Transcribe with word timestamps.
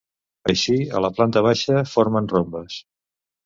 Així, 0.53 0.77
a 0.99 1.03
la 1.07 1.11
planta 1.19 1.45
baixa 1.49 1.85
formen 1.95 2.33
rombes. 2.35 2.83